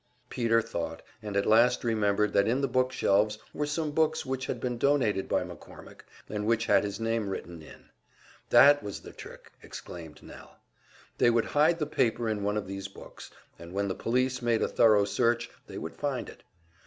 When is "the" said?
2.61-2.67, 9.01-9.11, 11.77-11.85, 13.89-13.93